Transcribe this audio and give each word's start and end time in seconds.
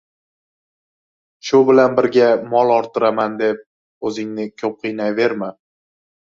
Shu 1.49 1.59
bilan 1.67 1.99
birga 1.99 2.31
mol 2.55 2.75
orttiraman, 2.79 3.37
deb 3.45 3.63
o‘zingni 4.11 4.51
ko‘p 4.65 4.77
qiynaverma. 4.83 5.55